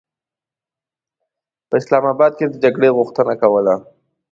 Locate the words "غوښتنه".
2.97-3.33